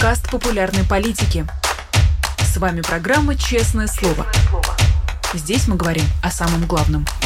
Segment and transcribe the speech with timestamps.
[0.00, 1.44] подкаст популярной политики.
[2.38, 4.26] С вами программа «Честное слово».
[5.34, 7.04] Здесь мы говорим о самом главном–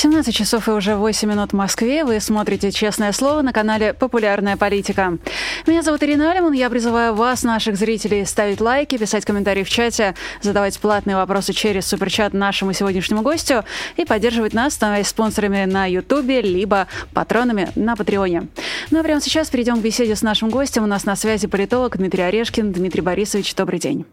[0.00, 2.04] 17 часов и уже 8 минут в Москве.
[2.04, 5.18] Вы смотрите «Честное слово» на канале «Популярная политика».
[5.66, 6.52] Меня зовут Ирина Алиман.
[6.52, 11.86] Я призываю вас, наших зрителей, ставить лайки, писать комментарии в чате, задавать платные вопросы через
[11.86, 13.64] суперчат нашему сегодняшнему гостю
[13.96, 18.48] и поддерживать нас, становясь спонсорами на Ютубе, либо патронами на Патреоне.
[18.90, 20.84] Ну а прямо сейчас перейдем к беседе с нашим гостем.
[20.84, 22.72] У нас на связи политолог Дмитрий Орешкин.
[22.72, 24.06] Дмитрий Борисович, добрый день.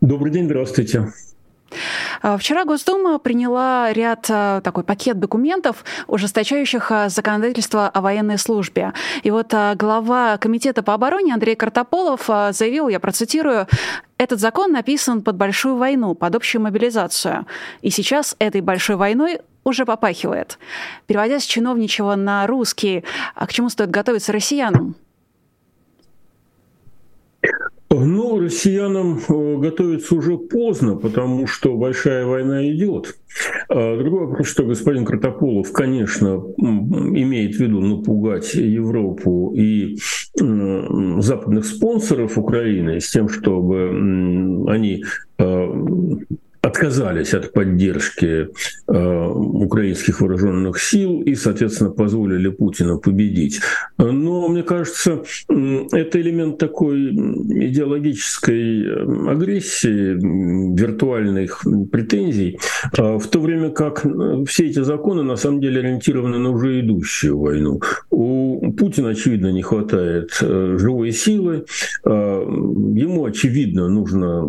[0.00, 1.12] Добрый день, здравствуйте.
[2.22, 8.92] А, вчера Госдума приняла ряд, а, такой пакет документов, ужесточающих а, законодательство о военной службе.
[9.22, 13.66] И вот глава Комитета по обороне Андрей Картополов заявил, я процитирую,
[14.18, 17.46] этот закон написан под большую войну, под общую мобилизацию.
[17.82, 20.58] И сейчас этой большой войной уже попахивает.
[21.06, 24.94] Переводя с чиновничего на русский, а к чему стоит готовиться россиянам?
[28.04, 33.16] Ну, россиянам э, готовиться уже поздно, потому что большая война идет.
[33.68, 39.98] А другой вопрос, что господин Картополов, конечно, имеет в виду напугать Европу и
[40.38, 43.88] западных спонсоров Украины с тем, чтобы
[44.68, 45.04] они
[45.38, 45.72] э,
[46.66, 48.48] отказались от поддержки
[48.88, 53.60] э, украинских вооруженных сил и, соответственно, позволили Путину победить.
[53.98, 60.16] Но, мне кажется, это элемент такой идеологической э, агрессии,
[60.74, 62.58] виртуальных претензий,
[62.98, 66.80] э, в то время как э, все эти законы на самом деле ориентированы на уже
[66.80, 67.80] идущую войну.
[68.10, 71.64] У Путина, очевидно, не хватает живой силы,
[72.04, 74.42] ему, очевидно, нужно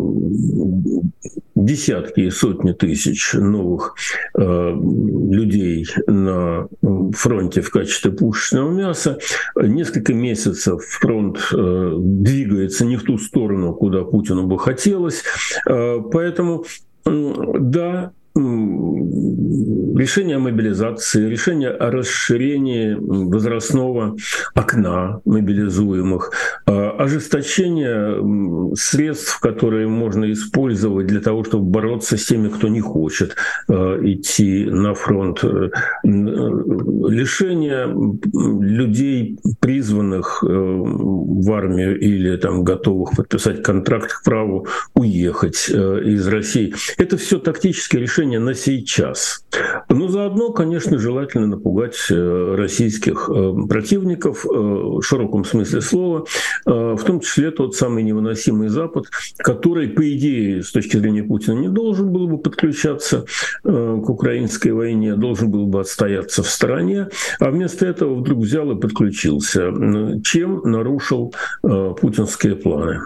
[1.54, 3.94] десятки и сотни тысяч новых
[4.34, 6.68] э, людей на
[7.12, 9.18] фронте в качестве пушечного мяса.
[9.56, 15.22] Несколько месяцев фронт э, двигается не в ту сторону, куда Путину бы хотелось.
[15.68, 16.64] Э, поэтому
[17.04, 18.12] да,
[19.98, 24.16] решение о мобилизации, решение о расширении возрастного
[24.54, 26.32] окна мобилизуемых,
[26.66, 33.36] а, ожесточение средств, которые можно использовать для того, чтобы бороться с теми, кто не хочет
[33.68, 35.70] а, идти на фронт, э,
[36.04, 37.86] лишение
[38.60, 46.26] людей, призванных э, в армию или там готовых подписать контракт к праву уехать э, из
[46.28, 46.74] России.
[46.96, 49.44] Это все тактические решения решение на сейчас.
[49.88, 56.24] Но заодно, конечно, желательно напугать э, российских э, противников э, в широком смысле слова,
[56.66, 59.06] в том числе тот самый невыносимый Запад,
[59.38, 63.24] который, по идее, с точки зрения Путина, не должен был бы подключаться
[63.62, 67.08] к украинской войне, должен был бы отстояться в стороне,
[67.40, 69.72] а вместо этого вдруг взял и подключился,
[70.24, 73.00] чем нарушил путинские планы.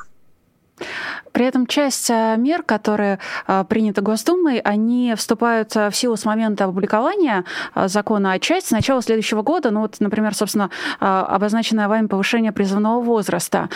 [1.32, 6.24] При этом часть э, мер, которые э, приняты Госдумой, они вступают э, в силу с
[6.24, 7.44] момента опубликования
[7.74, 10.70] закона, а часть с начала следующего года, ну вот, например, собственно,
[11.00, 13.68] обозначенное вами повышение призывного возраста.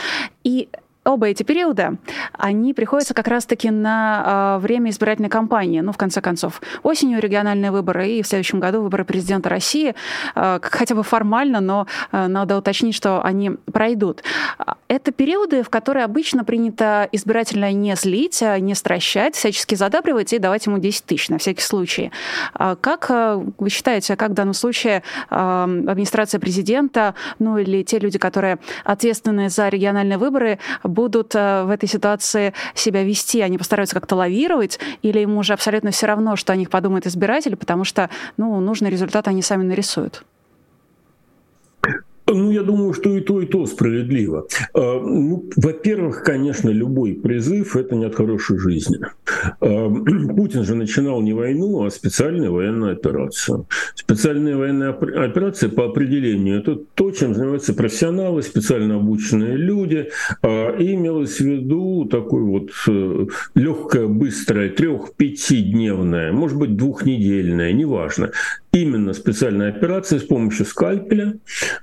[0.44, 0.68] И
[1.06, 1.96] оба эти периода,
[2.32, 5.80] они приходятся как раз-таки на время избирательной кампании.
[5.80, 9.94] Ну, в конце концов, осенью региональные выборы и в следующем году выборы президента России,
[10.34, 14.22] хотя бы формально, но надо уточнить, что они пройдут.
[14.88, 20.66] Это периоды, в которые обычно принято избирательно не злить, не стращать, всячески задабривать и давать
[20.66, 22.12] ему 10 тысяч на всякий случай.
[22.54, 29.48] Как вы считаете, как в данном случае администрация президента, ну или те люди, которые ответственны
[29.48, 30.58] за региональные выборы,
[30.96, 33.42] будут э, в этой ситуации себя вести?
[33.42, 37.54] Они постараются как-то лавировать или им уже абсолютно все равно, что о них подумает избиратель,
[37.54, 40.24] потому что ну, нужный результат они сами нарисуют?
[42.28, 44.48] Ну, я думаю, что и то, и то справедливо.
[44.74, 48.98] А, ну, во-первых, конечно, любой призыв– это не от хорошей жизни.
[49.60, 49.88] А,
[50.36, 53.66] Путин же начинал не войну, а специальную военную операцию.
[53.94, 60.10] Специальная военная операция по определению– это то, чем занимаются профессионалы, специально обученные люди.
[60.42, 68.32] А, и имелось в виду такой вот э, легкая, быстрая, трех-пятидневная, может быть, двухнедельная, неважно,
[68.72, 71.38] именно специальная операция с помощью скальпеля,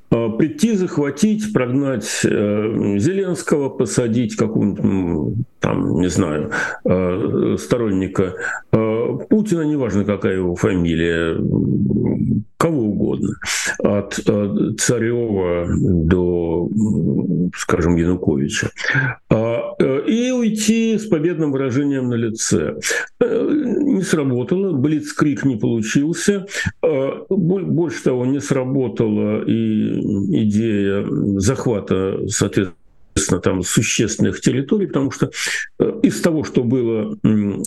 [0.10, 6.52] а, прийти, захватить, прогнать э, Зеленского, посадить какого-нибудь, там, не знаю,
[6.86, 8.36] э, сторонника
[8.72, 11.38] э, Путина, неважно, какая его фамилия,
[12.58, 13.36] кого угодно,
[13.80, 16.70] от Царева до,
[17.58, 18.70] скажем, Януковича,
[19.30, 22.76] и уйти с победным выражением на лице
[23.94, 26.46] не сработало, Блицкрик не получился.
[27.30, 31.06] Больше того, не сработала и идея
[31.38, 35.30] захвата, соответственно, там существенных территорий, потому что
[36.02, 37.16] из того, что было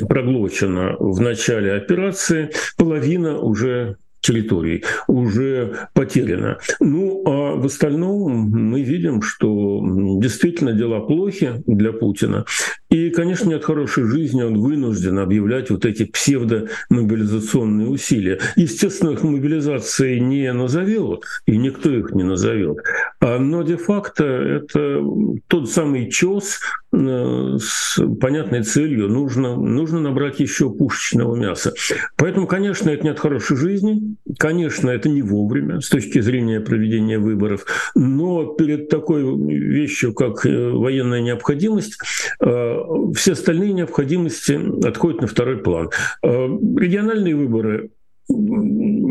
[0.09, 6.59] проглочено в начале операции, половина уже территорий уже потеряно.
[6.81, 9.81] Ну, а в остальном мы видим, что
[10.21, 12.45] действительно дела плохи для Путина.
[12.89, 18.39] И, конечно, нет хорошей жизни, он вынужден объявлять вот эти псевдомобилизационные усилия.
[18.55, 22.79] Естественно, их мобилизацией не назовет, и никто их не назовет.
[23.21, 25.03] А, но де-факто это
[25.49, 26.61] тот самый ЧОС
[26.93, 29.09] э, с понятной целью.
[29.09, 31.73] Нужно, нужно набрать еще пушечного мяса.
[32.17, 34.17] Поэтому, конечно, это нет хорошей жизни.
[34.39, 37.67] Конечно, это не вовремя с точки зрения проведения выборов.
[37.95, 41.99] Но перед такой вещью, как э, военная необходимость,
[42.41, 42.77] э,
[43.15, 45.91] все остальные необходимости отходят на второй план.
[46.23, 47.91] Э, региональные выборы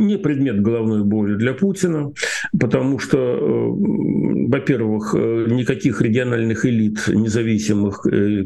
[0.07, 2.11] не предмет головной боли для Путина,
[2.59, 8.05] потому что, э, во-первых, э, никаких региональных элит, независимых,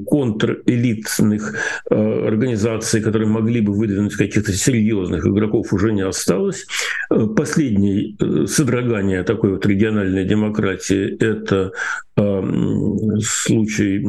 [0.09, 1.55] контрэлитных
[1.89, 6.65] организаций, которые могли бы выдвинуть каких-то серьезных игроков, уже не осталось.
[7.35, 8.15] Последнее
[8.47, 11.71] содрогание такой вот региональной демократии– это
[13.21, 13.99] случай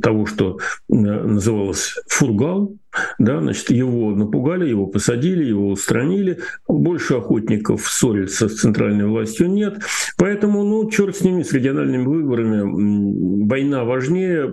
[0.00, 0.58] того, что
[0.88, 2.76] называлось фургал,
[3.18, 6.40] да, значит, его напугали, его посадили, его устранили.
[6.68, 9.78] Больше охотников ссориться с центральной властью нет.
[10.18, 13.46] Поэтому, ну, черт с ними, с региональными выборами.
[13.46, 14.52] Война важнее.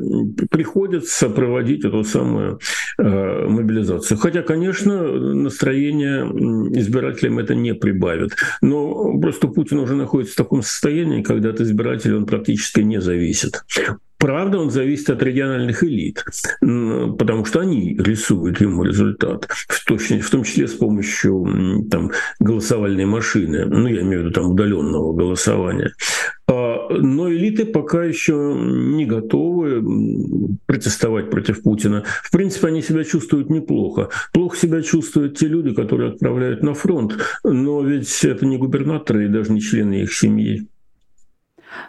[0.50, 2.60] Приходится проводить эту самую
[2.98, 4.18] э, мобилизацию.
[4.18, 5.04] Хотя, конечно,
[5.34, 6.22] настроение
[6.80, 8.32] избирателям это не прибавит.
[8.62, 13.64] Но просто Путин уже находится в таком состоянии, когда от избирателя он практически не зависит.
[14.20, 16.26] Правда, он зависит от региональных элит,
[16.60, 22.12] потому что они рисуют ему результат, в, точно, в том числе с помощью там,
[22.42, 25.94] голосовальной машины, ну, я имею в виду там удаленного голосования.
[26.50, 29.82] А, но элиты пока еще не готовы
[30.66, 32.04] протестовать против Путина.
[32.22, 34.10] В принципе, они себя чувствуют неплохо.
[34.34, 39.30] Плохо себя чувствуют те люди, которые отправляют на фронт, но ведь это не губернаторы и
[39.30, 40.68] даже не члены их семьи.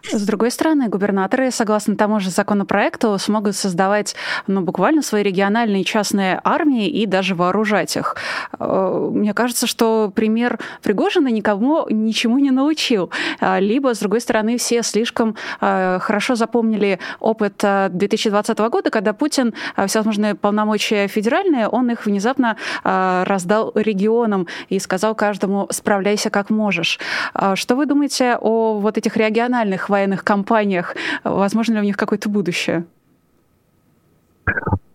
[0.03, 4.15] С другой стороны, губернаторы, согласно тому же законопроекту, смогут создавать
[4.47, 8.17] ну, буквально свои региональные частные армии и даже вооружать их.
[8.59, 13.11] Э, мне кажется, что пример Пригожина никому ничему не научил.
[13.41, 19.13] А, либо, с другой стороны, все слишком э, хорошо запомнили опыт 2020 э, года, когда
[19.13, 19.55] Путин
[19.87, 26.99] всевозможные полномочия федеральные, он их внезапно раздал регионам и сказал каждому «справляйся как можешь».
[27.35, 31.97] А что вы думаете о вот этих региональных региональных военных компаниях, возможно ли у них
[31.97, 32.85] какое-то будущее?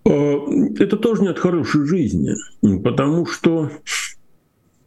[0.06, 0.38] Э,
[0.80, 2.36] это тоже нет хорошей жизни,
[2.84, 3.70] потому что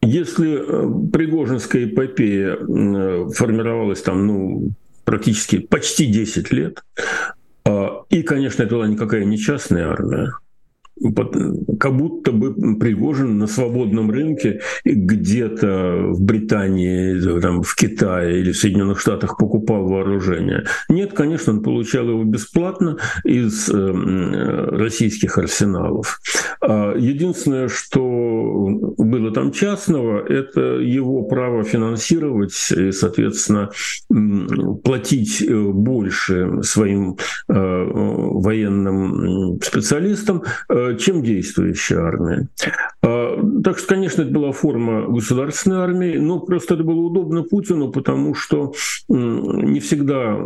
[0.02, 4.70] если э, Пригожинская эпопея э, формировалась там, ну,
[5.04, 6.82] практически почти 10 лет,
[8.10, 10.32] и, конечно, это была никакая не частная армия,
[11.78, 18.56] как будто бы Пригожин на свободном рынке где-то в Британии, там, в Китае или в
[18.56, 20.64] Соединенных Штатах покупал вооружение.
[20.88, 26.20] Нет, конечно, он получал его бесплатно из э, российских арсеналов.
[26.60, 33.70] А единственное, что было там частного, это его право финансировать и, соответственно,
[34.84, 37.16] платить э, больше своим
[37.48, 40.42] э, военным специалистам,
[40.96, 42.48] чем действующая армия.
[43.02, 47.90] А, так что, конечно, это была форма государственной армии, но просто это было удобно Путину,
[47.90, 48.72] потому что
[49.08, 50.36] не всегда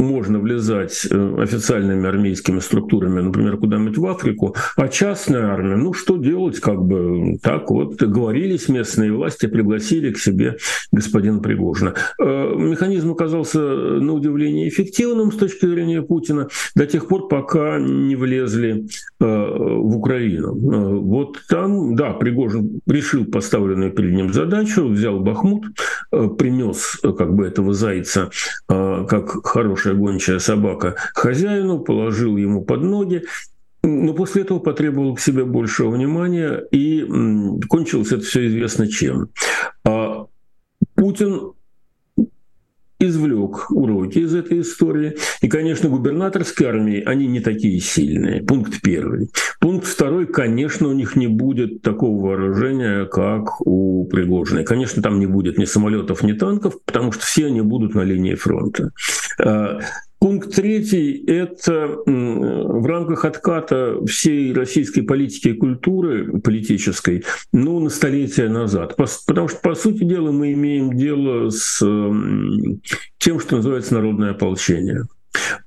[0.00, 6.16] можно влезать э, официальными армейскими структурами, например, куда-нибудь в Африку, а частная армия, ну что
[6.16, 10.56] делать, как бы так вот, договорились местные власти, пригласили к себе
[10.90, 11.94] господина Пригожина.
[12.18, 18.16] Э, механизм оказался, на удивление, эффективным с точки зрения Путина до тех пор, пока не
[18.16, 18.86] влезли
[19.20, 20.54] э, в Украину.
[21.00, 25.66] Вот там, да, Пригожин решил поставленную перед ним задачу, взял Бахмут,
[26.10, 28.30] принес как бы этого зайца
[28.68, 33.24] как хороший хорошая гончая собака хозяину, положил ему под ноги,
[33.82, 37.06] но после этого потребовал к себе большего внимания, и
[37.68, 39.28] кончилось это все известно чем.
[39.84, 40.26] А
[40.94, 41.52] Путин
[43.00, 45.16] извлек уроки из этой истории.
[45.40, 48.42] И, конечно, губернаторские армии, они не такие сильные.
[48.42, 49.30] Пункт первый.
[49.58, 54.64] Пункт второй, конечно, у них не будет такого вооружения, как у Пригожиной.
[54.64, 58.34] Конечно, там не будет ни самолетов, ни танков, потому что все они будут на линии
[58.34, 58.90] фронта.
[60.20, 68.50] Пункт третий– это в рамках отката всей российской политики и культуры политической, ну, на столетия
[68.50, 68.96] назад.
[68.96, 71.78] Потому что, по сути дела, мы имеем дело с
[73.18, 75.04] тем, что называется народное ополчение.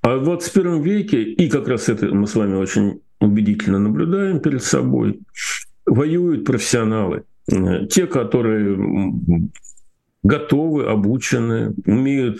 [0.02, 4.62] А в 21 веке, и как раз это мы с вами очень убедительно наблюдаем перед
[4.62, 5.20] собой,
[5.88, 7.24] воюют профессионалы.
[7.90, 8.78] Те, которые
[10.24, 12.40] готовы, обучены, умеют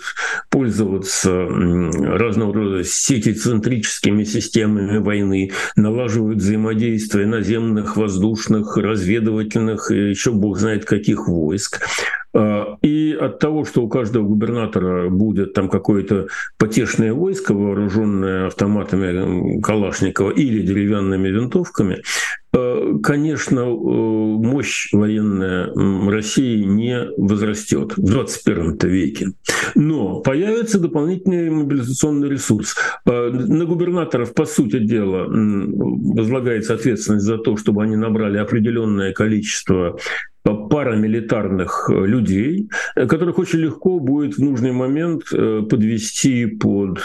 [0.50, 10.84] пользоваться разного рода сетицентрическими системами войны, налаживают взаимодействие наземных, воздушных, разведывательных, и еще бог знает
[10.84, 11.80] каких войск.
[12.34, 16.26] А, и от того, что у каждого губернатора будет там какое-то
[16.58, 22.02] потешное войско, вооруженное автоматами Калашникова или деревянными винтовками,
[22.52, 25.72] а, конечно, э, мощь военная
[26.10, 29.28] России не возрастет в 21 веке.
[29.76, 32.74] Но появится дополнительный мобилизационный ресурс.
[33.06, 39.98] А, на губернаторов, по сути дела, возлагается ответственность за то, чтобы они набрали определенное количество
[40.44, 46.98] парамилитарных э, людей, э, которых очень легко будет в нужный момент э, подвести под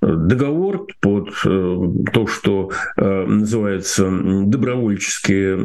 [0.00, 4.10] договор, под то, что называется
[4.46, 5.56] добровольческие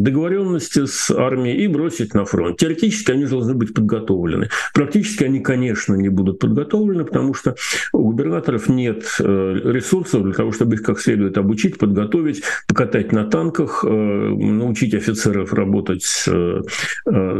[0.00, 2.56] договоренности с армией и бросить на фронт.
[2.58, 4.48] Теоретически они должны быть подготовлены.
[4.74, 7.54] Практически они, конечно, не будут подготовлены, потому что
[7.92, 13.84] у губернаторов нет ресурсов для того, чтобы их как следует обучить, подготовить, покатать на танках,
[13.84, 16.62] научить офицеров работать работать с, э,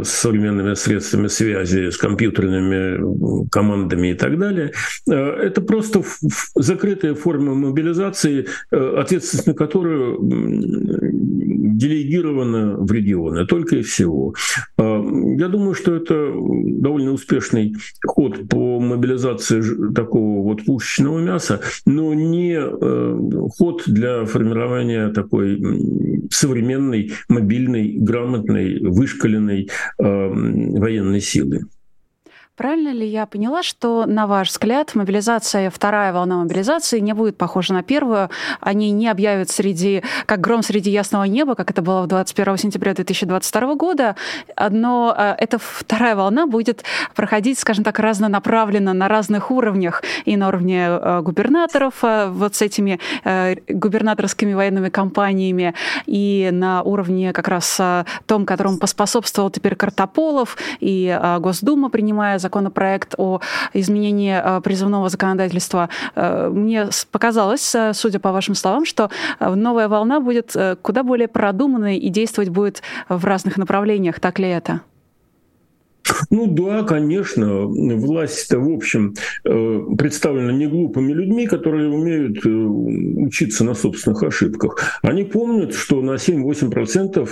[0.03, 4.71] с современными средствами связи, с компьютерными командами и так далее.
[5.09, 6.03] Э, это просто
[6.55, 10.19] закрытая форма мобилизации, э, ответственность на которую
[11.75, 14.33] делегирована в регионы, только и всего.
[14.77, 22.59] Я думаю, что это довольно успешный ход по мобилизации такого вот пушечного мяса, но не
[23.57, 25.59] ход для формирования такой
[26.29, 31.61] современной, мобильной, грамотной вышкаленной э, военной силы.
[32.57, 37.71] Правильно ли я поняла, что, на ваш взгляд, мобилизация, вторая волна мобилизации не будет похожа
[37.75, 38.31] на первую?
[38.61, 43.75] Они не объявят среди, как гром среди ясного неба, как это было 21 сентября 2022
[43.75, 44.15] года,
[44.71, 46.83] но э, эта вторая волна будет
[47.13, 50.01] проходить, скажем так, разнонаправленно на разных уровнях.
[50.25, 52.99] И на уровне э, губернаторов, э, вот с этими
[53.69, 55.75] губернаторскими военными компаниями,
[56.07, 57.79] и на уровне как раз
[58.25, 63.39] том, которому поспособствовал теперь Картополов, и Госдума, принимая законопроект о
[63.73, 70.19] изменении э, призывного законодательства, э, мне показалось, э, судя по вашим словам, что новая волна
[70.19, 74.19] будет куда более продуманной и действовать будет в разных направлениях.
[74.19, 74.81] Так ли это?
[76.31, 79.13] Ну да, конечно, власть-то, в общем,
[79.43, 84.99] представлена не глупыми людьми, которые умеют учиться на собственных ошибках.
[85.01, 87.27] Они помнят, что на 7-8%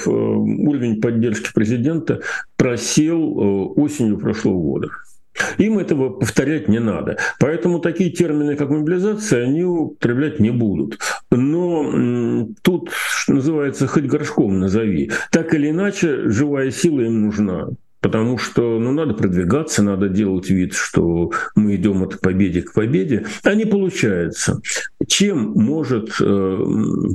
[0.67, 2.19] уровень поддержки президента
[2.57, 4.89] просел осенью прошлого года.
[5.57, 7.17] Им этого повторять не надо.
[7.39, 10.99] Поэтому такие термины, как мобилизация, они употреблять не будут.
[11.31, 15.11] Но тут, что называется, хоть горшком назови.
[15.31, 17.69] Так или иначе, живая сила им нужна.
[18.05, 23.25] Потому что ну, надо продвигаться, надо делать вид, что мы идем от победы к победе,
[23.43, 24.61] а не получается.
[25.07, 26.65] Чем может э,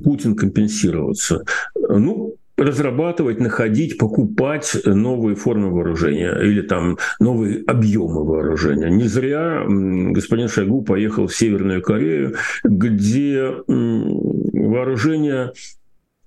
[0.03, 1.45] Путин компенсироваться?
[1.77, 8.91] Ну, разрабатывать, находить, покупать новые формы вооружения или там новые объемы вооружения.
[8.91, 15.53] Не зря господин Шойгу поехал в Северную Корею, где вооружение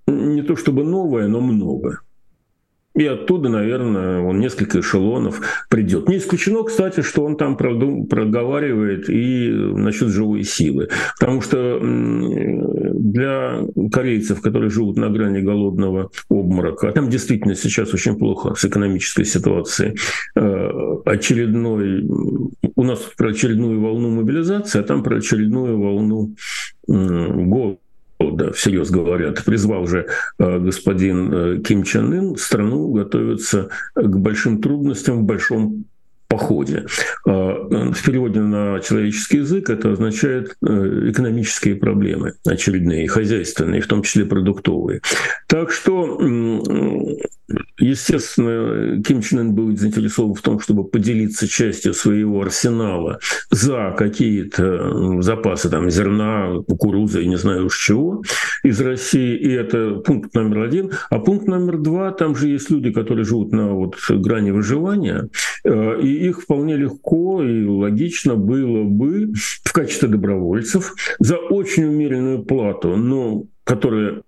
[0.07, 1.99] не то чтобы новое, но много.
[2.95, 6.07] И оттуда, наверное, он несколько эшелонов придет.
[6.07, 10.89] Не исключено, кстати, что он там проговаривает и насчет живой силы.
[11.19, 11.79] Потому что
[13.03, 19.25] для корейцев, которые живут на грани голодного обморока, там действительно сейчас очень плохо с экономической
[19.25, 19.95] ситуацией.
[20.35, 20.69] Э,
[21.05, 22.07] очередной,
[22.75, 26.35] у нас про очередную волну мобилизации, а там про очередную волну
[26.87, 27.77] голода
[28.31, 30.07] да, всерьез говорят, призвал же
[30.39, 35.85] э, господин э, Ким Чен Ын страну готовиться к большим трудностям в большом
[36.33, 36.85] походе.
[37.27, 44.01] А, в переводе на человеческий язык это означает э, экономические проблемы очередные, хозяйственные, в том
[44.01, 45.01] числе продуктовые.
[45.47, 46.19] Так что,
[47.77, 53.19] естественно, Ким Чен Ын будет заинтересован в том, чтобы поделиться частью своего арсенала
[53.51, 58.23] за какие-то запасы там, зерна, кукурузы и не знаю уж чего
[58.63, 59.37] из России.
[59.37, 60.91] И это пункт номер один.
[61.11, 65.29] А пункт номер два, там же есть люди, которые живут на вот грани выживания,
[65.63, 72.43] э, и их вполне легко и логично было бы в качестве добровольцев за очень умеренную
[72.43, 74.23] плату, но которая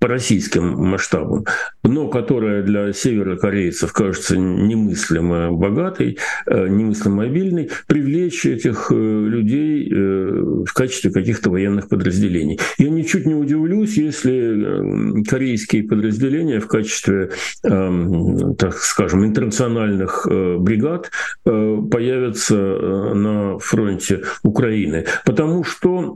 [0.00, 1.44] российским масштабам,
[1.84, 9.94] но которая для северокорейцев кажется немыслимо богатой, э, немыслимо мобильной, привлечь этих э, людей э,
[10.66, 12.58] в качестве каких-то военных подразделений.
[12.78, 17.30] Я ничуть не удивлюсь, если корейские подразделения в качестве,
[17.64, 20.26] эм, так скажем, интернациональных
[20.58, 21.10] бригад
[21.44, 25.06] появятся на фронте Украины.
[25.24, 26.14] Потому что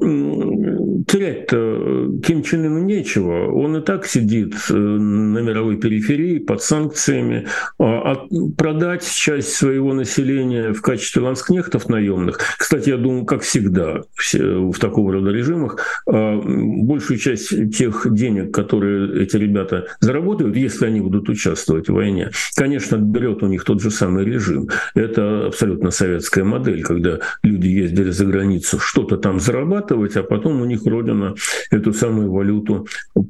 [1.14, 3.52] терять-то Ким Чен Ыну нечего.
[3.52, 7.47] Он и так сидит э, на мировой периферии под санкциями,
[7.78, 14.02] а, а продать часть своего населения в качестве ланскнехтов наемных, кстати, я думаю, как всегда
[14.33, 21.00] в такого рода режимах, а, большую часть тех денег, которые эти ребята заработают, если они
[21.00, 24.68] будут участвовать в войне, конечно, берет у них тот же самый режим.
[24.94, 30.64] Это абсолютно советская модель, когда люди ездили за границу что-то там зарабатывать, а потом у
[30.64, 31.34] них родина
[31.70, 32.87] эту самую валюту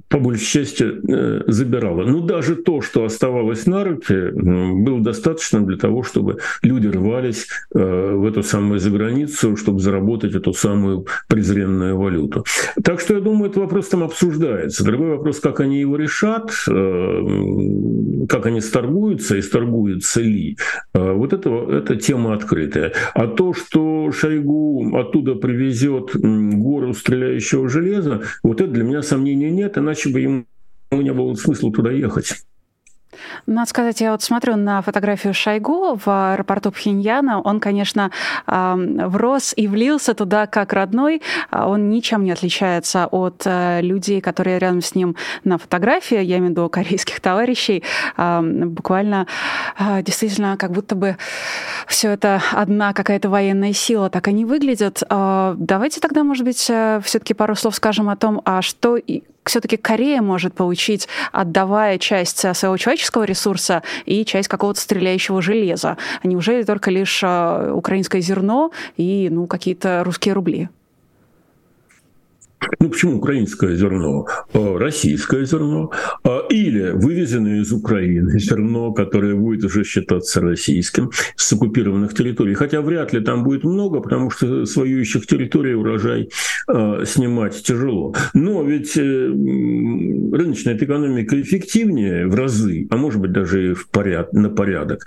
[0.08, 2.04] по большей части э, забирала.
[2.04, 8.14] Но даже то, что оставалось на руки, было достаточно для того, чтобы люди рвались э,
[8.14, 12.44] в эту самую заграницу, чтобы заработать эту самую презренную валюту.
[12.82, 14.84] Так что я думаю, этот вопрос там обсуждается.
[14.84, 20.56] Другой вопрос, как они его решат, э, как они сторгуются и сторгуются ли.
[20.94, 22.92] Вот это, это тема открытая.
[23.14, 26.92] А то, что Шойгу оттуда привезет гору
[27.54, 30.46] стреляющего железа, вот это для меня сомнений нет, иначе бы ему
[30.90, 32.44] не было смысла туда ехать.
[33.47, 37.40] Надо сказать, я вот смотрю на фотографию Шойгу в аэропорту Пхеньяна.
[37.40, 38.11] Он, конечно,
[38.47, 41.23] врос и влился туда как родной.
[41.50, 46.16] А он ничем не отличается от э, людей, которые рядом с ним на фотографии.
[46.16, 47.83] Я имею в виду корейских товарищей.
[48.16, 49.26] Буквально
[49.78, 51.16] а, действительно как будто бы
[51.87, 54.11] все это одна какая-то военная сила.
[54.11, 55.02] Так они выглядят.
[55.09, 58.99] А, давайте тогда, может быть, э, все-таки пару слов скажем о том, а что
[59.44, 65.96] все-таки Корея может получить, отдавая часть э, своего человеческого ресурса и часть какого-то стреляющего железа?
[66.22, 70.68] А неужели только лишь э, украинское зерно и ну, какие-то русские рубли?
[72.81, 74.27] Ну почему украинское зерно?
[74.53, 75.90] А, российское зерно
[76.22, 82.55] а, или вывезенное из Украины зерно, которое будет уже считаться российским с оккупированных территорий.
[82.55, 86.31] Хотя вряд ли там будет много, потому что с воюющих территорий урожай
[86.66, 88.14] а, снимать тяжело.
[88.33, 94.33] Но ведь э, рыночная экономика эффективнее в разы, а может быть даже и в поряд,
[94.33, 95.07] на порядок,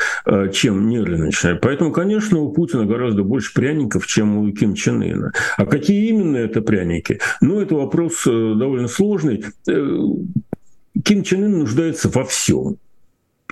[0.52, 1.56] чем не рыночная.
[1.56, 5.32] Поэтому, конечно, у Путина гораздо больше пряников, чем у Ким Чен Ына.
[5.58, 7.20] А какие именно это пряники?
[7.47, 9.41] Ну, это вопрос э, довольно сложный.
[9.69, 9.97] Э,
[11.01, 12.77] Ким Чен Ын нуждается во всем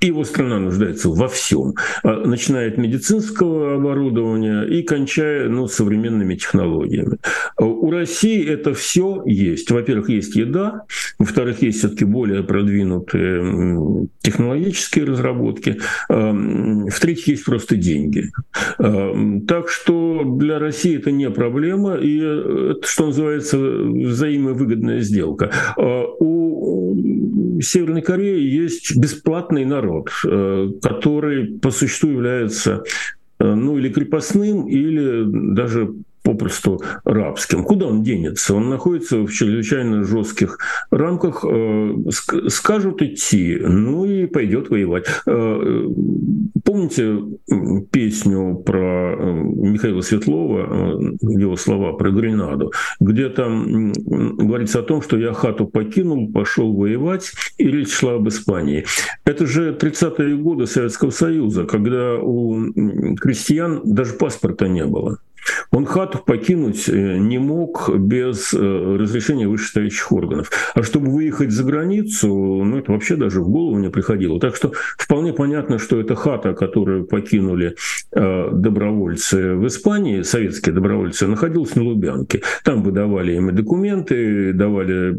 [0.01, 7.17] его страна нуждается во всем, а, начиная от медицинского оборудования и кончая ну, современными технологиями.
[7.58, 9.71] А у России это все есть.
[9.71, 10.84] Во-первых, есть еда,
[11.17, 15.79] во-вторых, есть все-таки более продвинутые технологические разработки,
[16.10, 18.31] а, в-третьих, есть просто деньги.
[18.77, 25.51] Так что для России это не проблема, и это, что называется, взаимовыгодная сделка.
[26.19, 26.95] У
[27.62, 29.85] Северной Кореи есть бесплатный народ,
[30.26, 32.84] э, который по существу является
[33.39, 35.93] э, ну или крепостным, или даже
[36.24, 37.63] попросту рабским.
[37.63, 38.56] Куда он денется?
[38.56, 40.58] Он находится в чрезвычайно жестких
[40.91, 41.45] рамках.
[41.48, 41.95] Э,
[42.48, 45.06] скажут идти, ну и пойдет воевать.
[46.76, 54.84] Э, помните песню про э, Михаила Светлова, его слова про Гренаду, где там говорится о
[54.84, 58.86] том, что я хату покинул, пошел воевать, и речь шла об Испании.
[59.26, 62.74] Это же 30-е годы Советского Союза, когда у
[63.16, 65.20] крестьян даже паспорта не было.
[65.72, 70.52] Он хату покинуть э, не мог без э, разрешения вышестоящих органов.
[70.74, 74.40] А чтобы выехать за границу, ну это вообще даже в голову не приходило.
[74.40, 77.75] Так что вполне понятно, что эта хата, которую покинули
[78.12, 82.41] э, добровольцы в Испании, советские добровольцы, находилась на Лубянке.
[82.63, 85.15] Там выдавали им и документы, давали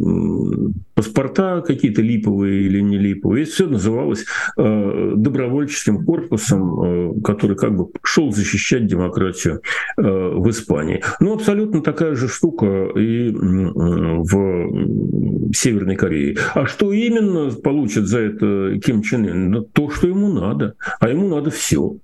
[0.95, 3.43] паспорта какие-то липовые или не липовые.
[3.43, 4.25] И все называлось
[4.57, 9.61] добровольческим корпусом, который как бы шел защищать демократию
[9.97, 11.03] в Испании.
[11.21, 16.37] Ну, абсолютно такая же штука и в Северной Корее.
[16.55, 19.51] А что именно получит за это Ким Чен Ын?
[19.51, 20.75] Ну, то, что ему надо.
[21.01, 21.97] А ему надо все.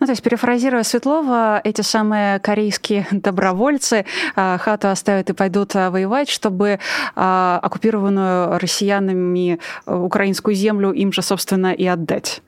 [0.00, 4.04] Ну, то есть, перефразируя Светлова, эти самые корейские добровольцы
[4.36, 6.78] а, хату оставят и пойдут а, воевать, чтобы
[7.14, 12.42] а, оккупированную россиянами украинскую землю им же, собственно, и отдать.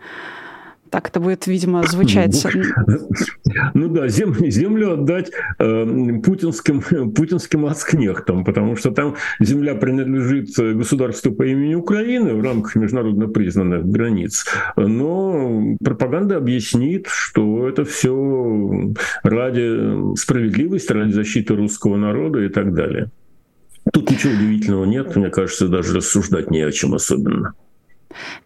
[0.94, 2.46] Так это будет, видимо, звучать.
[3.74, 11.32] Ну да, землю, землю отдать э, путинским, путинским ацкнехтам, потому что там земля принадлежит государству
[11.32, 14.46] по имени Украины в рамках международно признанных границ.
[14.76, 18.92] Но пропаганда объяснит, что это все
[19.24, 23.10] ради справедливости, ради защиты русского народа и так далее.
[23.92, 27.54] Тут ничего удивительного нет, мне кажется, даже рассуждать не о чем особенно.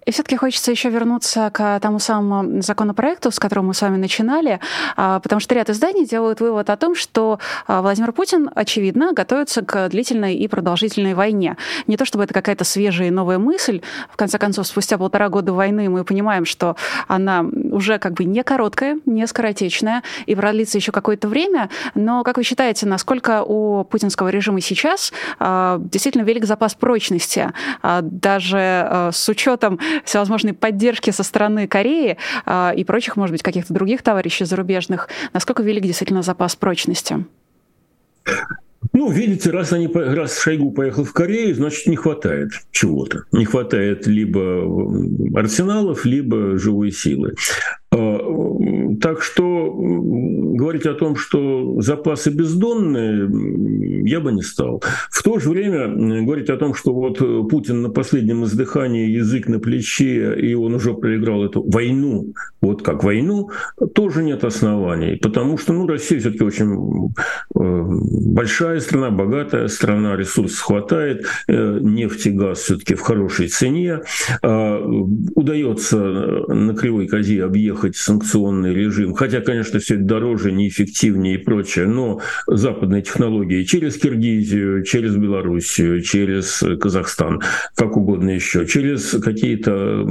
[0.08, 4.58] И все-таки хочется еще вернуться к тому самому законопроекту, с которого мы с вами начинали,
[4.96, 9.62] а, потому что ряд изданий делают вывод о том, что а, Владимир Путин, очевидно, готовится
[9.62, 11.56] к длительной и продолжительной войне.
[11.86, 13.82] Не то чтобы это какая-то свежая и новая мысль.
[14.10, 16.76] В конце концов, спустя полтора года войны мы понимаем, что
[17.06, 21.68] она уже как бы не короткая, не скоротечная и продлится еще какое-то время.
[21.94, 27.52] Но, как вы считаете, насколько у путинского режима сейчас а, действительно велик запас прочности,
[27.82, 32.16] даже с учетом учетом всевозможной поддержки со стороны Кореи
[32.46, 37.24] э, и прочих, может быть, каких-то других товарищей зарубежных, насколько велик действительно запас прочности?
[38.92, 43.24] Ну, видите, раз, они, раз Шойгу поехал в Корею, значит, не хватает чего-то.
[43.32, 44.62] Не хватает либо
[45.34, 47.34] арсеналов, либо живой силы.
[47.90, 48.18] А,
[49.00, 49.74] так что
[50.58, 53.28] говорить о том, что запасы бездонные,
[54.08, 54.82] я бы не стал.
[55.10, 55.88] В то же время
[56.24, 57.18] говорить о том, что вот
[57.48, 63.04] Путин на последнем издыхании язык на плече, и он уже проиграл эту войну, вот как
[63.04, 63.50] войну,
[63.94, 65.16] тоже нет оснований.
[65.16, 67.12] Потому что ну, Россия все таки очень
[67.54, 67.84] э,
[68.34, 74.00] большая страна, богатая страна, ресурсов хватает, э, нефть и газ все таки в хорошей цене.
[74.42, 74.78] А,
[75.34, 81.86] удается на кривой козе объехать санкционный режим, хотя, конечно, все это дороже, неэффективнее и прочее,
[81.86, 87.40] но западные технологии через Киргизию, через Белоруссию, через Казахстан,
[87.74, 90.06] как угодно еще, через какие-то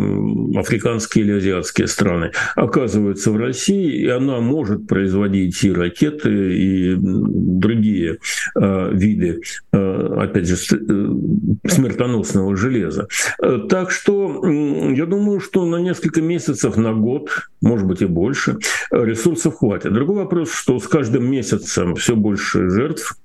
[0.55, 8.17] африканские или азиатские страны оказываются в России, и она может производить и ракеты, и другие
[8.55, 13.07] э, виды, э, опять же, э, смертоносного железа.
[13.41, 17.29] Э, так что я думаю, что на несколько месяцев, на год,
[17.61, 18.57] может быть и больше,
[18.91, 19.93] ресурсов хватит.
[19.93, 23.15] Другой вопрос, что с каждым месяцем все больше жертв,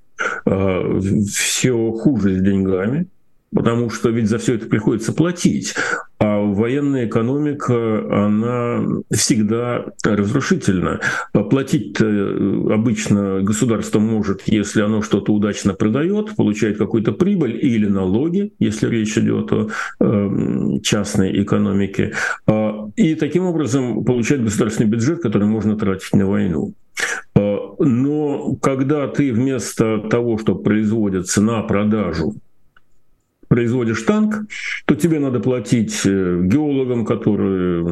[0.45, 3.07] э, все хуже с деньгами,
[3.53, 5.75] потому что ведь за все это приходится платить.
[6.19, 11.01] А военная экономика, она всегда разрушительна.
[11.33, 18.87] Платить обычно государство может, если оно что-то удачно продает, получает какую-то прибыль или налоги, если
[18.87, 22.13] речь идет о э, частной экономике.
[22.47, 26.73] А, и таким образом получает государственный бюджет, который можно тратить на войну.
[27.35, 32.35] А, но когда ты вместо того, что производится на продажу,
[33.53, 34.47] производишь танк,
[34.85, 37.85] то тебе надо платить э, геологам, которые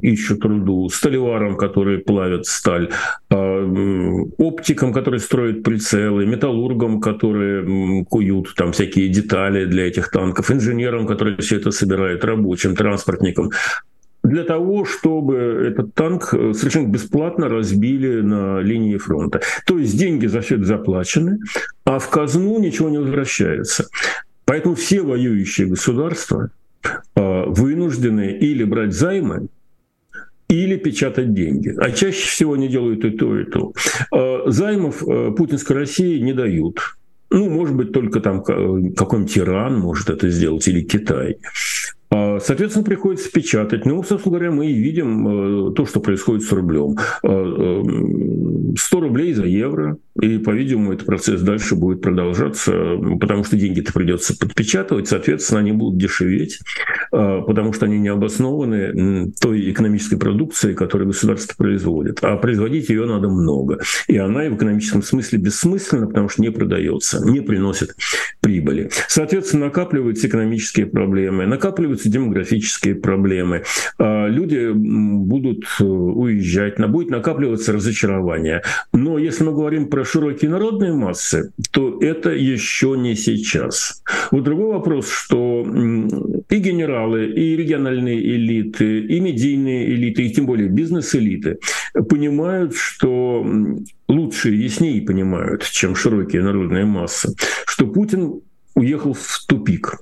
[0.00, 2.88] ищут руду, столеварам, которые плавят сталь,
[3.30, 11.06] а, оптикам, которые строят прицелы, металлургам, которые куют там всякие детали для этих танков, инженерам,
[11.06, 13.50] которые все это собирают, рабочим, транспортникам
[14.24, 19.42] для того, чтобы этот танк э, совершенно бесплатно разбили на линии фронта.
[19.66, 21.38] То есть деньги за это заплачены,
[21.84, 23.86] а в казну ничего не возвращается.
[24.46, 26.50] Поэтому все воюющие государства
[27.14, 29.48] а, вынуждены или брать займы,
[30.48, 31.74] или печатать деньги.
[31.78, 33.72] А чаще всего они делают и то, и то.
[34.10, 35.02] А, займов
[35.36, 36.80] путинской России не дают.
[37.30, 41.38] Ну, может быть, только там какой-нибудь Иран может это сделать, или Китай.
[42.40, 43.86] Соответственно, приходится печатать.
[43.86, 46.96] Ну, собственно говоря, мы и видим то, что происходит с рублем.
[48.76, 52.72] 100 рублей за евро, и, по-видимому, этот процесс дальше будет продолжаться,
[53.20, 56.60] потому что деньги-то придется подпечатывать, соответственно, они будут дешеветь,
[57.12, 62.18] а, потому что они не обоснованы той экономической продукцией, которую государство производит.
[62.22, 63.80] А производить ее надо много.
[64.06, 67.96] И она в экономическом смысле бессмысленна, потому что не продается, не приносит
[68.40, 68.90] прибыли.
[69.08, 73.64] Соответственно, накапливаются экономические проблемы, накапливаются демографические проблемы.
[73.98, 78.62] А, люди будут э, уезжать, будет накапливаться разочарование.
[78.92, 84.02] Но если мы говорим про широкие народные массы, то это еще не сейчас.
[84.30, 90.68] Вот другой вопрос, что и генералы, и региональные элиты, и медийные элиты, и тем более
[90.68, 91.58] бизнес-элиты
[92.08, 93.46] понимают, что
[94.08, 97.34] лучше и яснее понимают, чем широкие народные массы,
[97.66, 98.40] что Путин
[98.74, 99.96] уехал в тупик.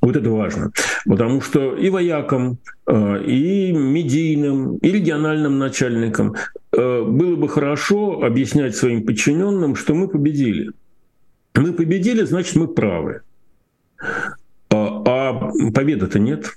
[0.00, 0.70] Вот это важно,
[1.06, 6.34] потому что и воякам, э, и медийным, и региональным начальникам
[6.72, 10.70] э, было бы хорошо объяснять своим подчиненным, что мы победили.
[11.54, 13.22] Мы победили, значит, мы правы.
[14.00, 14.22] А,
[14.70, 16.56] а победы-то нет.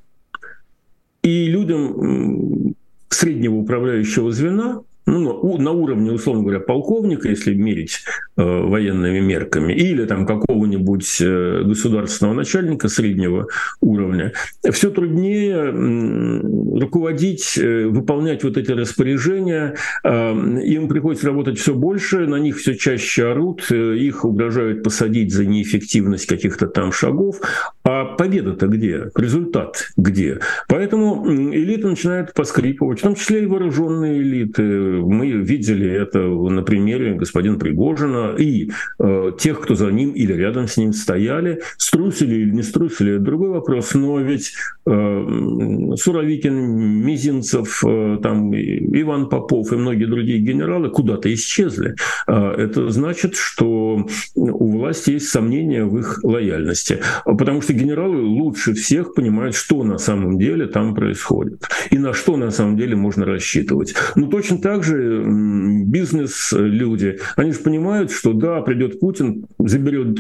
[1.24, 2.76] И людям
[3.10, 8.00] среднего управляющего звена, ну, на уровне, условно говоря, полковника, если мерить
[8.38, 13.48] э, военными мерками, или там какого-нибудь э, государственного начальника среднего
[13.82, 14.34] уровня,
[14.72, 19.76] все труднее э, руководить, э, выполнять вот эти распоряжения.
[20.04, 25.34] Э, им приходится работать все больше, на них все чаще орут, э, их угрожают посадить
[25.34, 27.42] за неэффективность каких-то там шагов.
[27.84, 29.10] А победа-то где?
[29.16, 30.40] Результат где?
[30.68, 37.14] Поэтому элита начинает поскрипывать, в том числе и вооруженные элиты, мы видели это на примере
[37.14, 41.62] господина Пригожина и э, тех, кто за ним или рядом с ним стояли.
[41.78, 43.94] Струсили или не струсили, это другой вопрос.
[43.94, 44.54] Но ведь
[44.86, 46.56] э, Суровикин,
[47.06, 51.96] Мизинцев, э, там, Иван Попов и многие другие генералы куда-то исчезли.
[52.28, 57.00] Э, это значит, что у власти есть сомнения в их лояльности.
[57.26, 62.38] Потому что генералы лучше всех понимают, что на самом деле там происходит и на что
[62.38, 63.94] на самом деле можно рассчитывать.
[64.16, 65.24] Но точно так также
[65.86, 70.18] бизнес-люди, они же понимают, что да, придет Путин, заберет,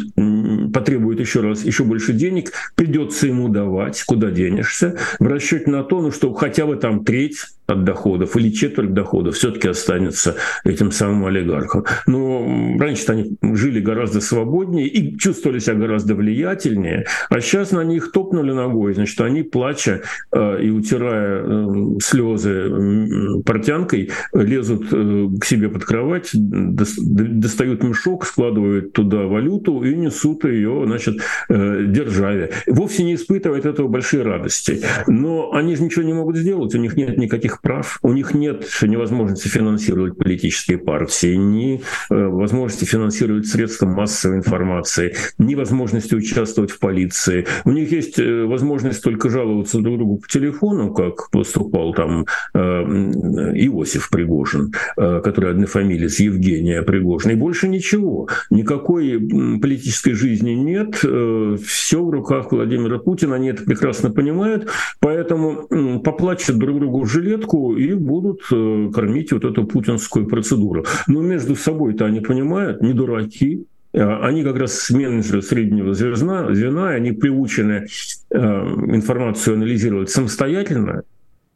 [0.71, 6.01] потребует еще раз еще больше денег, придется ему давать, куда денешься, в расчете на то,
[6.01, 7.39] ну что хотя бы там треть
[7.71, 11.85] от доходов или четверть доходов все-таки останется этим самым олигархом.
[12.07, 18.11] Но раньше они жили гораздо свободнее и чувствовали себя гораздо влиятельнее, а сейчас на них
[18.11, 25.69] топнули ногой, значит, они, плача э, и утирая э, слезы портянкой, лезут э, к себе
[25.69, 31.17] под кровать, достают мешок, складывают туда валюту и несут ее, значит,
[31.49, 32.51] э, державе.
[32.67, 34.81] Вовсе не испытывают этого большой радости.
[35.07, 37.99] Но они же ничего не могут сделать, у них нет никаких прав.
[38.01, 45.55] У них нет невозможности финансировать политические партии, ни э, возможности финансировать средства массовой информации, ни
[45.55, 47.45] возможности участвовать в полиции.
[47.65, 52.59] У них есть э, возможность только жаловаться друг другу по телефону, как поступал там э,
[52.59, 58.27] Иосиф Пригожин, который однофамилец Евгения Пригожин, и больше ничего.
[58.49, 59.19] Никакой
[59.61, 64.69] политической жизни нет, все в руках Владимира Путина, они это прекрасно понимают,
[64.99, 70.85] поэтому поплачут друг другу жилетку, жилетку и будут э, кормить вот эту путинскую процедуру.
[71.07, 76.89] Но между собой-то они понимают, не дураки, а они как раз менеджеры среднего звена, звена
[76.89, 77.87] они приучены
[78.29, 81.03] э, информацию анализировать самостоятельно,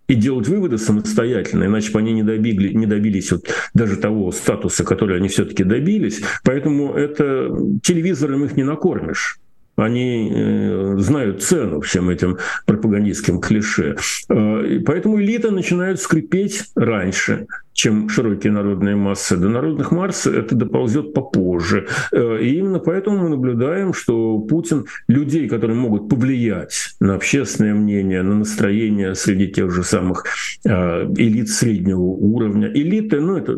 [0.08, 4.84] и делать выводы самостоятельно, иначе бы они не, добили, не добились вот даже того статуса,
[4.84, 6.22] который они все-таки добились.
[6.44, 7.50] Поэтому это
[7.82, 9.40] телевизором их не накормишь
[9.76, 13.98] они э, знают цену всем этим пропагандистским клише.
[14.30, 19.36] Э, поэтому элита начинает скрипеть раньше, чем широкие народные массы.
[19.36, 21.88] До народных масс это доползет попозже.
[22.12, 28.24] Э, и именно поэтому мы наблюдаем, что Путин людей, которые могут повлиять на общественное мнение,
[28.24, 30.26] на настроение среди тех же самых
[30.64, 32.72] элит среднего уровня.
[32.74, 33.58] Элиты, ну это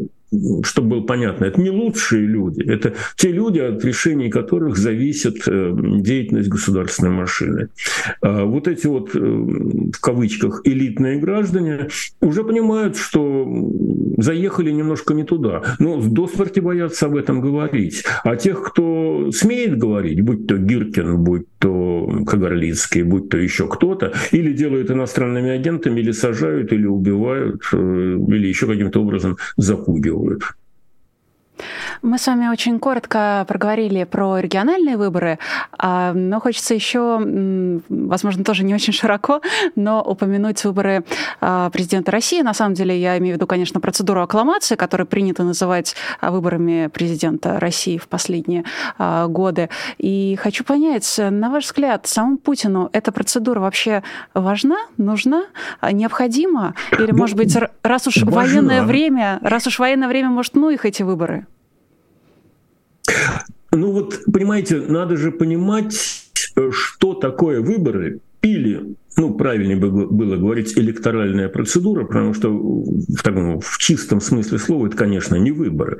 [0.63, 5.73] чтобы было понятно, это не лучшие люди, это те люди, от решений которых зависит э,
[6.01, 7.69] деятельность государственной машины.
[8.21, 11.87] А вот эти вот, э, в кавычках, элитные граждане
[12.19, 13.47] уже понимают, что
[14.17, 15.63] заехали немножко не туда.
[15.79, 18.03] Но до смерти боятся об этом говорить.
[18.23, 24.13] А тех, кто смеет говорить, будь то Гиркин, будь то Кагарлицкий, будь то еще кто-то,
[24.31, 30.16] или делают иностранными агентами, или сажают, или убивают, э, или еще каким-то образом запугивают.
[30.19, 30.43] group
[32.01, 35.39] Мы с вами очень коротко проговорили про региональные выборы,
[35.77, 39.41] а, но хочется еще, возможно, тоже не очень широко,
[39.75, 41.03] но упомянуть выборы
[41.41, 42.41] а, президента России.
[42.41, 46.87] На самом деле я имею в виду, конечно, процедуру аккламации, которую принято называть а, выборами
[46.87, 48.63] президента России в последние
[48.97, 49.69] годы.
[49.97, 55.45] И хочу понять, на ваш взгляд, самому Путину эта процедура вообще важна, нужна,
[55.91, 56.75] необходима?
[56.91, 58.41] Или, может быть, раз уж важна.
[58.41, 61.46] военное время, раз уж военное время, может, ну их эти выборы?
[63.71, 66.29] Ну вот, понимаете, надо же понимать,
[66.71, 73.77] что такое выборы или ну, правильнее было говорить электоральная процедура, потому что в, таком, в
[73.79, 75.97] чистом смысле слова это, конечно, не выборы.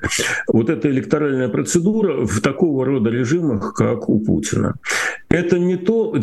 [0.47, 4.75] Вот эта электоральная процедура в такого рода режимах, как у Путина,
[5.29, 6.15] это не то,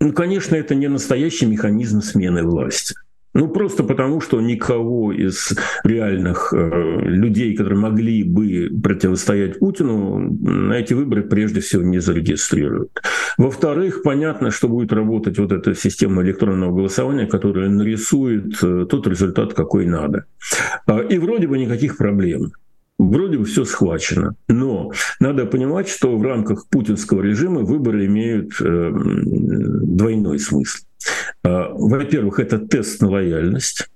[0.00, 2.94] ну, конечно, это не настоящий механизм смены власти.
[3.34, 10.74] Ну, просто потому, что никого из реальных э, людей, которые могли бы противостоять Путину, на
[10.74, 13.02] эти выборы прежде всего не зарегистрируют.
[13.36, 19.52] Во-вторых, понятно, что будет работать вот эта система электронного голосования, которая нарисует э, тот результат,
[19.52, 20.26] какой надо.
[20.86, 22.52] А, и вроде бы никаких проблем.
[22.98, 24.36] Вроде бы все схвачено.
[24.48, 30.84] Но надо понимать, что в рамках путинского режима выборы имеют э, двойной смысл.
[31.42, 33.88] А, во-первых, это тест на лояльность.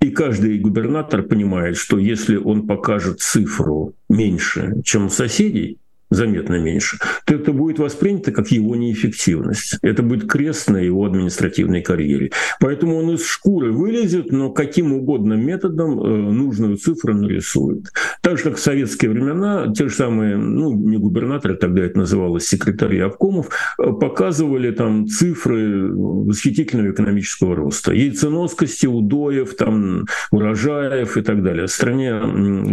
[0.00, 5.78] И каждый губернатор понимает, что если он покажет цифру меньше, чем у соседей,
[6.10, 9.78] заметно меньше, то это будет воспринято как его неэффективность.
[9.82, 12.30] Это будет крест на его административной карьере.
[12.60, 17.92] Поэтому он из шкуры вылезет, но каким угодно методом э, нужную цифру нарисует.
[18.20, 22.46] Так же, как в советские времена, те же самые, ну, не губернаторы, тогда это называлось
[22.46, 27.92] секретари обкомов, э, показывали там цифры восхитительного экономического роста.
[27.92, 31.66] Яйценоскости, удоев, там, урожаев и так далее.
[31.66, 32.20] В стране,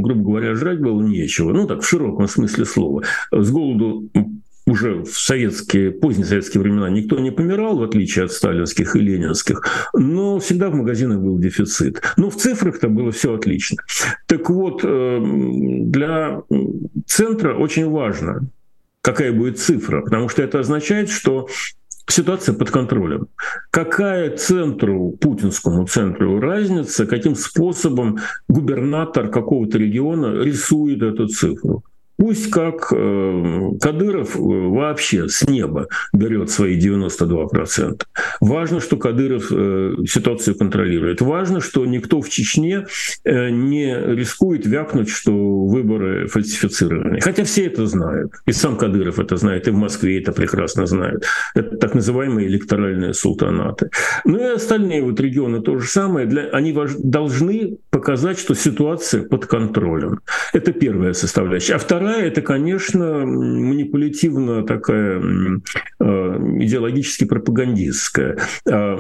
[0.02, 1.54] грубо говоря, жрать было нечего.
[1.54, 4.10] Ну, так, в широком смысле слова с голоду
[4.66, 9.90] уже в советские, поздние советские времена никто не помирал, в отличие от сталинских и ленинских,
[9.94, 12.02] но всегда в магазинах был дефицит.
[12.18, 13.78] Но в цифрах-то было все отлично.
[14.28, 16.42] Так вот, э, для
[17.06, 18.48] центра очень важно,
[19.02, 21.48] какая будет цифра, потому что это означает, что
[22.08, 23.28] ситуация под контролем.
[23.72, 31.84] Какая центру, путинскому центру разница, каким способом губернатор какого-то региона рисует эту цифру?
[32.22, 38.04] Пусть как э, Кадыров э, вообще с неба берет свои 92%.
[38.40, 41.22] Важно, что Кадыров э, ситуацию контролирует.
[41.22, 42.86] Важно, что никто в Чечне
[43.26, 45.32] не рискует вякнуть, что
[45.66, 47.22] выборы фальсифицированы.
[47.22, 48.32] Хотя все это знают.
[48.46, 51.26] И сам Кадыров это знает, и в Москве это прекрасно знают.
[51.56, 53.90] Это так называемые электоральные султанаты.
[54.26, 56.28] Ну и остальные вот регионы то же самое.
[56.28, 60.20] Для, они вож, должны показать, что ситуация под контролем.
[60.54, 61.74] Это первая составляющая.
[61.76, 65.24] А вторая Вторая– это, конечно, манипулятивно такая э,
[66.60, 68.38] идеологически пропагандистская.
[68.70, 68.98] А,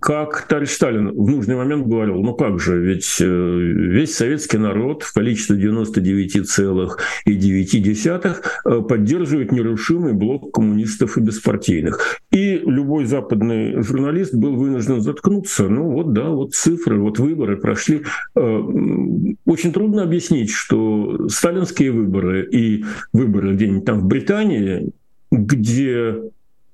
[0.00, 5.02] как товарищ Сталин в нужный момент говорил, ну как же, ведь э, весь советский народ
[5.02, 8.36] в количестве 99,9
[8.66, 12.20] э, поддерживает нерушимый блок коммунистов и беспартийных.
[12.30, 15.68] И любой западный журналист был вынужден заткнуться.
[15.68, 18.04] Ну вот да, вот цифры, вот выборы прошли.
[18.36, 24.90] Очень трудно объяснить, что сталинские выборы и выборы где-нибудь там в Британии,
[25.30, 26.16] где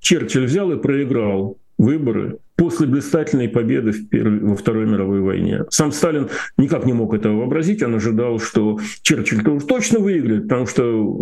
[0.00, 5.64] Черчилль взял и проиграл выборы после блистательной победы в первой, во Второй мировой войне.
[5.70, 6.28] Сам Сталин
[6.58, 11.18] никак не мог этого вообразить, он ожидал, что Черчилль-то уж точно выиграет, потому что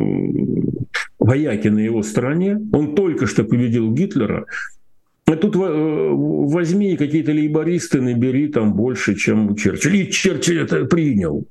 [1.20, 4.46] вояки на его стороне, он только что победил Гитлера,
[5.26, 10.04] а тут э, возьми какие-то лейбористы, набери там больше, чем у Черчилля.
[10.04, 11.46] И Черчилль это принял.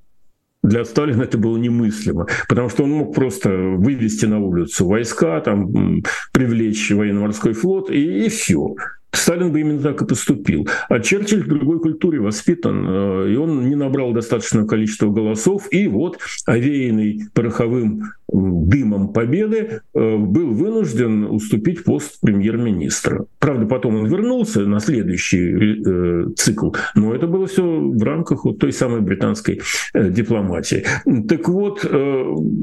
[0.63, 6.01] Для Сталина это было немыслимо, потому что он мог просто вывести на улицу войска, там,
[6.33, 8.75] привлечь военно-морской флот, и, и все.
[9.11, 10.67] Сталин бы именно так и поступил.
[10.89, 15.87] А Черчилль в другой культуре воспитан, э, и он не набрал достаточное количество голосов, и
[15.87, 23.25] вот, овеянный пороховым дымом победы, э, был вынужден уступить пост премьер-министра.
[23.39, 28.59] Правда, потом он вернулся на следующий э, цикл, но это было все в рамках вот
[28.59, 29.61] той самой британской
[29.93, 30.85] дипломатии.
[31.27, 31.85] Так вот,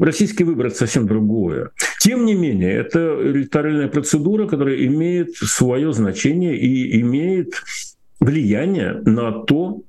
[0.01, 1.71] российский выбор— это совсем другое.
[2.01, 7.55] Тем не менее, это электоральная процедура, которая имеет свое значение и имеет
[8.21, 9.83] влияние на то,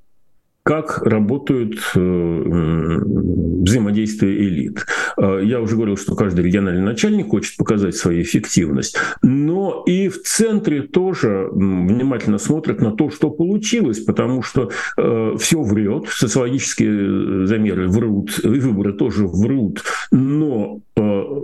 [0.65, 4.87] как работают э, взаимодействия элит.
[5.15, 10.23] Э, я уже говорил, что каждый региональный начальник хочет показать свою эффективность, но и в
[10.23, 17.87] центре тоже внимательно смотрят на то, что получилось, потому что э, все врет, социологические замеры
[17.87, 20.81] врут, выборы тоже врут, но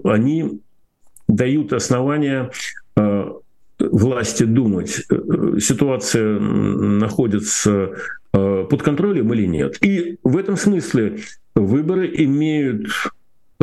[0.03, 0.61] они
[1.27, 2.49] дают основания
[3.91, 7.91] власти думать, э, ситуация находится
[8.33, 9.77] э, под контролем или нет.
[9.83, 11.19] И в этом смысле
[11.55, 12.87] выборы имеют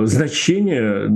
[0.06, 1.08] значение,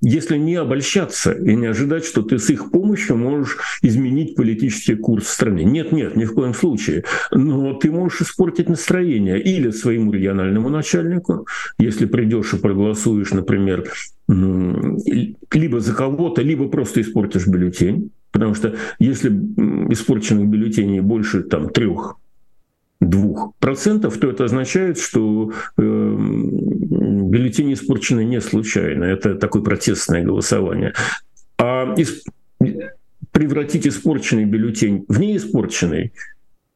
[0.00, 5.26] если не обольщаться и не ожидать, что ты с их помощью можешь изменить политический курс
[5.26, 5.64] в стране.
[5.64, 7.04] Нет, нет, ни в коем случае.
[7.30, 11.46] Но ты можешь испортить настроение или своему региональному начальнику,
[11.78, 13.84] если придешь и проголосуешь, например,
[14.28, 18.10] либо за кого-то, либо просто испортишь бюллетень.
[18.30, 22.16] Потому что если испорченных бюллетеней больше там, трех
[23.00, 25.82] двух процентов, то это означает, что э,
[27.32, 29.04] бюллетени испорчены не случайно.
[29.04, 30.92] Это такое протестное голосование.
[31.58, 32.24] А из,
[33.30, 36.12] превратить испорченный бюллетень в неиспорченный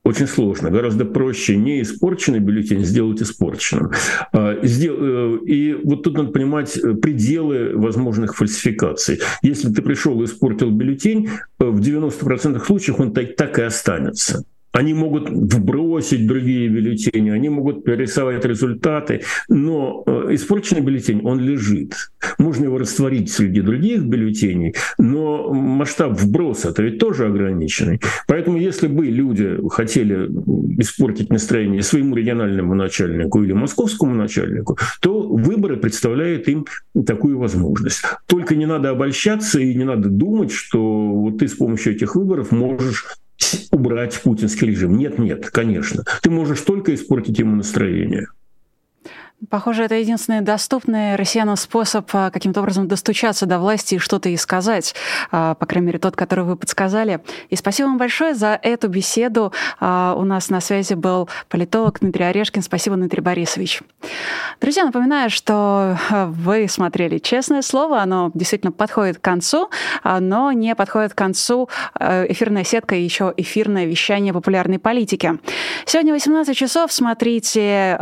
[0.02, 0.70] очень сложно.
[0.70, 3.90] Гораздо проще не испорченный бюллетень сделать испорченным.
[4.32, 9.20] А, э, и вот тут надо понимать э, пределы возможных фальсификаций.
[9.42, 11.28] Если ты пришел и испортил бюллетень,
[11.58, 14.44] э, в 90% случаев он так, так и останется
[14.76, 21.94] они могут вбросить другие бюллетени, они могут перерисовать результаты, но э, испорченный бюллетень, он лежит.
[22.38, 28.00] Можно его растворить среди других бюллетеней, но масштаб вброса это ведь тоже ограниченный.
[28.28, 30.26] Поэтому если бы люди хотели
[30.78, 36.66] испортить настроение своему региональному начальнику или московскому начальнику, то выборы представляют им
[37.06, 38.02] такую возможность.
[38.26, 42.52] Только не надо обольщаться и не надо думать, что вот ты с помощью этих выборов
[42.52, 43.06] можешь
[43.70, 44.96] убрать путинский режим.
[44.96, 46.04] Нет, нет, конечно.
[46.22, 48.28] Ты можешь только испортить ему настроение.
[49.50, 54.36] Похоже, это единственный доступный россиянам способ а, каким-то образом достучаться до власти и что-то и
[54.38, 54.94] сказать,
[55.30, 57.20] а, по крайней мере, тот, который вы подсказали.
[57.50, 59.52] И спасибо вам большое за эту беседу.
[59.78, 62.62] А, у нас на связи был политолог Дмитрий Орешкин.
[62.62, 63.82] Спасибо, Дмитрий Борисович.
[64.58, 68.00] Друзья, напоминаю, что вы смотрели «Честное слово».
[68.00, 69.68] Оно действительно подходит к концу,
[70.02, 71.68] но не подходит к концу
[72.00, 75.38] эфирная сетка и еще эфирное вещание популярной политики.
[75.84, 76.90] Сегодня 18 часов.
[76.90, 77.98] Смотрите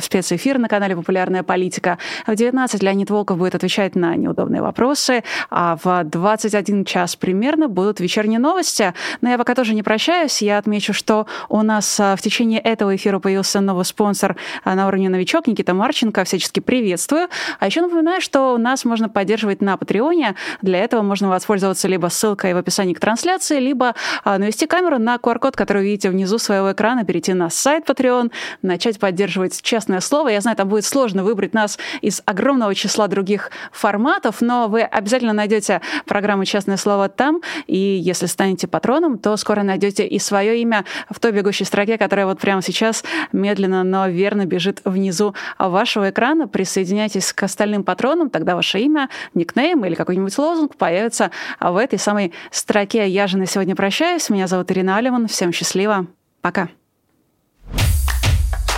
[0.00, 1.96] спецэфир на канале «Популярная политика».
[2.26, 7.98] В 19 Леонид Волков будет отвечать на неудобные вопросы, а в 21 час примерно будут
[7.98, 8.92] вечерние новости.
[9.22, 10.42] Но я пока тоже не прощаюсь.
[10.42, 14.86] Я отмечу, что у нас а, в течение этого эфира появился новый спонсор а, на
[14.86, 16.24] уровне новичок Никита Марченко.
[16.24, 17.28] Всячески приветствую.
[17.58, 20.34] А еще напоминаю, что нас можно поддерживать на Патреоне.
[20.60, 25.16] Для этого можно воспользоваться либо ссылкой в описании к трансляции, либо а, навести камеру на
[25.16, 30.28] QR-код, который вы видите внизу своего экрана, перейти на сайт Patreon, начать поддерживать честное слово.
[30.28, 35.32] Я знаю, там будет сложно выбрать нас из огромного числа других форматов, но вы обязательно
[35.32, 40.84] найдете программу «Честное слово» там, и если станете патроном, то скоро найдете и свое имя
[41.10, 46.48] в той бегущей строке, которая вот прямо сейчас медленно, но верно бежит внизу вашего экрана.
[46.48, 52.32] Присоединяйтесь к остальным патронам, тогда ваше имя, никнейм или какой-нибудь лозунг появится в этой самой
[52.50, 53.08] строке.
[53.08, 54.30] Я же на сегодня прощаюсь.
[54.30, 55.26] Меня зовут Ирина Алиман.
[55.28, 56.06] Всем счастливо.
[56.40, 56.68] Пока.